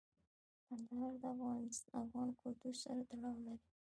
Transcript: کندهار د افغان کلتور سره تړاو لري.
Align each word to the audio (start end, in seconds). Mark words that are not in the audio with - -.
کندهار 0.67 1.13
د 1.21 1.25
افغان 2.01 2.29
کلتور 2.41 2.73
سره 2.83 3.01
تړاو 3.11 3.37
لري. 3.47 3.65